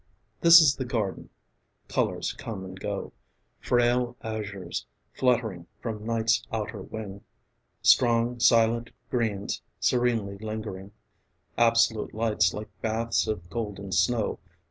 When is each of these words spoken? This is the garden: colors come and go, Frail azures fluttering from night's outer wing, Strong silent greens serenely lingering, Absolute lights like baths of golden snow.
This 0.39 0.61
is 0.61 0.77
the 0.77 0.83
garden: 0.83 1.29
colors 1.87 2.33
come 2.33 2.65
and 2.65 2.79
go, 2.79 3.13
Frail 3.59 4.15
azures 4.23 4.85
fluttering 5.13 5.67
from 5.79 6.07
night's 6.07 6.43
outer 6.51 6.81
wing, 6.81 7.21
Strong 7.83 8.39
silent 8.39 8.89
greens 9.11 9.61
serenely 9.79 10.39
lingering, 10.39 10.91
Absolute 11.55 12.15
lights 12.15 12.51
like 12.51 12.69
baths 12.81 13.27
of 13.27 13.47
golden 13.51 13.91
snow. 13.91 14.39